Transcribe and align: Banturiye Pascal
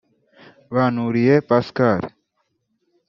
Banturiye 0.73 1.35
Pascal 1.47 2.01